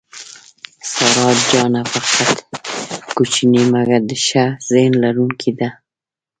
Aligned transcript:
سارا 0.91 1.27
جانه 1.49 1.81
په 1.91 1.99
قد 2.17 2.39
کوچنۍ 3.15 3.63
مګر 3.73 4.01
د 4.09 4.11
ښه 4.25 4.45
ذهن 4.71 4.93
لرونکې 5.03 5.51
ده. 5.59 5.69